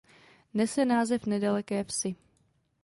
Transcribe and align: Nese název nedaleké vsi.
Nese 0.53 0.85
název 0.85 1.25
nedaleké 1.25 1.83
vsi. 1.83 2.15